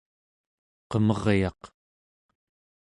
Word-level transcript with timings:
qemeryaq 0.89 1.61